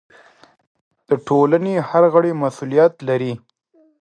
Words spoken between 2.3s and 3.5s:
مسؤلیت لري.